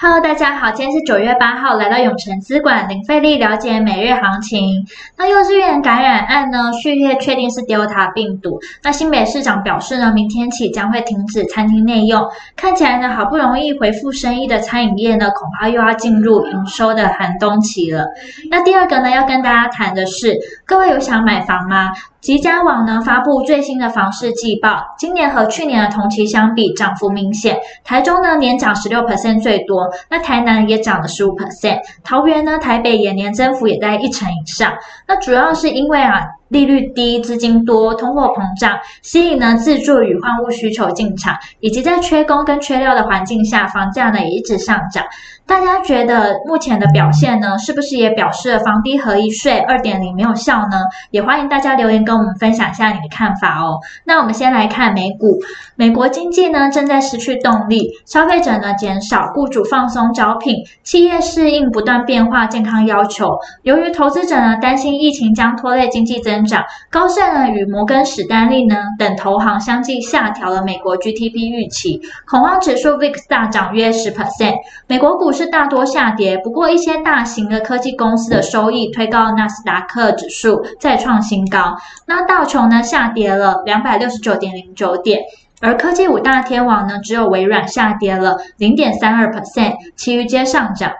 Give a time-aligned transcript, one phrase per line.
[0.00, 4.86] Hello，大家好，今天是九月八号，来到永城资管零费力了解每日行情。
[5.16, 8.60] 那幼稚园感染案呢，序列确定是 Delta 病毒。
[8.84, 12.24] 那新北市长表示呢，明天起将会停止餐厅内用。
[12.54, 18.06] 看起来呢，好不容易恢复生意的餐饮业呢，恐怕又要进入营收的寒冬期了。
[18.52, 21.92] 那第二个呢，要跟大家谈的是，各位有想买房吗？
[22.20, 27.58] 吉家网呢发布最新的房市季报，今年和去年的同期相比，涨幅明显。
[27.84, 34.74] 台中呢年涨十六 percent 最多，那台南也涨了十五 percent，桃园呢、台北也年增幅也在一成以上。
[35.06, 36.24] 那主要是因为啊。
[36.48, 45.04] 利率低、资金多、通货膨胀，吸引呢自住与换物需求进场，以及在缺工跟缺料的环境下，房价呢也一直上涨。
[45.46, 50.82] 大家觉得目前的表现呢，是不是也表示了房地合一税二点零没有效呢？
[51.10, 53.78] 也欢迎大家留言跟我们分享一下你的看法哦。
[54.04, 55.38] 那我们先来看美股，
[55.74, 63.38] 美国经济呢正在失去动力，消费者呢减少，雇主放松招聘，企业适应不断变化健康要求。
[63.62, 66.37] 由于投资者呢担心疫情将拖累经济增。
[66.38, 74.54] 增长，高盛呢与摩根史丹利呢等投行相继下调了美国 GDP 预期，恐慌指数 VIX 大涨约十 percent。
[74.86, 81.76] 美国股市大多下跌，不过一些大型的科技公司的收益推高纳斯达克指数再创新高。
[82.06, 85.20] 那道琼呢下跌了两百六十九点零九点，
[85.60, 90.92] 而科技五大天王呢只有微软下跌了零点三二 percent，其余皆上涨。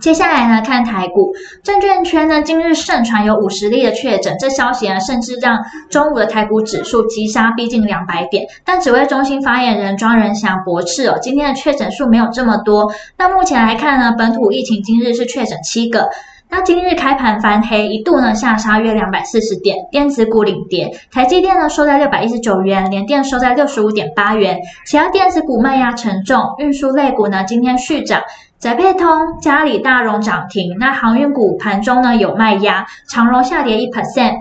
[0.00, 1.32] 接下来呢，看台股
[1.62, 5.58] 证券圈呢，今日盛传有五十例的确诊，这消息呢，甚至让
[5.90, 8.46] 中午的台股指数急杀逼近两百点。
[8.64, 12.92] 但指挥中心发言人庄仁祥驳斥哦，今天的确诊数没有这么多。
[13.16, 16.08] 那目前来看呢，本土疫情今日是确诊七个。
[16.50, 28.22] 那今日开盘翻黑，一度呢下杀约两百四十点，电子股领跌，台积电呢收在六百一十九元，联电收在六十五点八元，其他电子股卖压沉重，运输类股呢今天续涨。
[28.58, 34.34] 宅配通、嘉里大荣涨停，那航运股盘中呢有卖压，长荣下跌一 percent。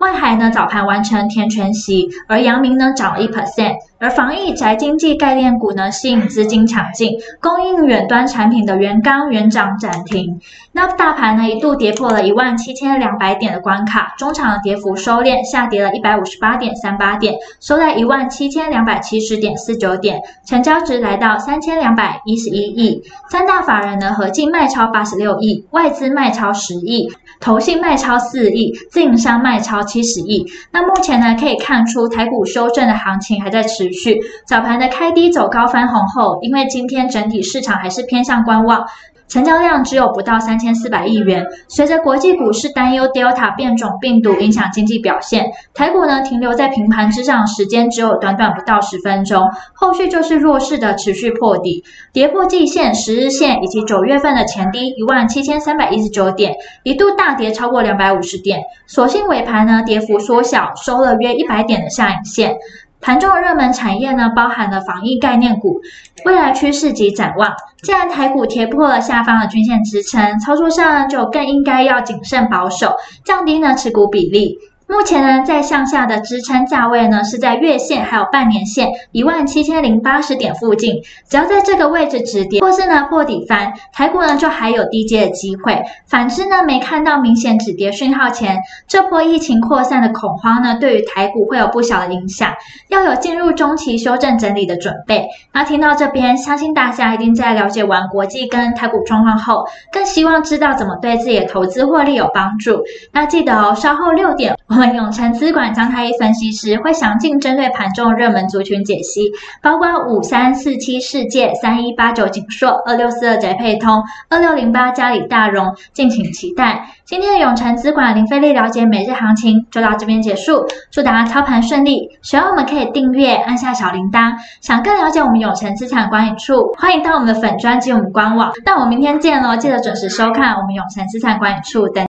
[0.00, 10.40] 外海呢早盘完成填权息，而阳明呢涨了一 percent，而防疫宅经济概念股呢吸引资金抢进，供应远端产品的原钢、原涨涨停。
[10.72, 23.02] 那大盘呢一度跌破了一万七千两百点的关卡，中场的跌幅收敛，下跌了一百五十八点三八点，收在一万七千两百七十点四九点，成交值来到三千两百一十一亿。
[23.28, 29.80] 三大法人呢合计卖超八十六亿，外资卖超十亿，投信卖超四亿，自营商卖超。
[29.90, 30.46] 七十亿。
[30.70, 34.20] 那目前呢，可以看出台股修正的行情还在持续。
[34.46, 38.86] 早盘的开低走高翻红后，因为今天整体市场还是偏向观望。
[39.28, 41.46] 成交量只有不到三千四百亿元。
[41.68, 62.56] 随着国际股市担忧 Delta 变种病毒影响经济表现，台股呢停留在平盘之上，时间只有短短不到十分钟，后续就是弱势的持续破底，跌破季线、十日线以及九月份的前低一万七千三百一十九点，一度大跌超过两百五十点，所幸尾盘呢跌幅缩小，收了约一百点的下影线。
[63.00, 65.80] 盘中的热门产业呢，包含了防疫概念股，
[66.24, 67.54] 未来趋势及展望。
[67.82, 72.94] 既然台股跌破了下方的均线支撑，操作上呢就更应该要谨慎保守，
[73.24, 74.58] 降低呢持股比例。
[74.90, 81.00] 目前呢，在向下的支撑价位呢，是在月线还有半年线一万七千零八十点附近。
[81.28, 85.80] 只要在这个位置止跌，或是呢破底翻，台股呢就还有低阶的机会。
[86.08, 88.58] 反之呢，没看到明显止跌讯号前，
[88.88, 92.52] 这波疫情扩散的恐慌呢，对于台股会有不小的影响，
[92.88, 95.28] 要有进入中期修正整理的准备。
[95.52, 102.82] 那听到这边，相信大家一定在了解完国际跟台股状况后，更希望知道怎么对自己的投资获利有帮助。
[103.12, 104.56] 那记得哦，稍后六点。
[104.80, 109.30] 我们永诚资管张太一分析师会详尽针对盘中热门族群解析，
[109.60, 116.88] 包括五三四七世界、三一八九景硕、二六四二宅配通、二六零八嘉里大荣，敬请期待。
[117.04, 122.08] 今天的永诚资管零费力了解每日行情就到这边结束，祝大家操盘顺利。
[122.22, 124.32] 喜欢我们可以订阅，按下小铃铛。
[124.62, 128.50] 想更了解我们永诚资产管理处，欢迎到我们的粉专及我们官网。
[128.64, 132.09] 那我们明天见喽，记得准时收看我们永诚资产管理处等。